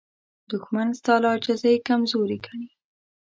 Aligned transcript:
دښمن 0.49 0.87
ستا 0.99 1.13
له 1.21 1.27
عاجزۍ 1.33 1.75
کمزوري 1.87 2.37
ګڼي 2.45 2.69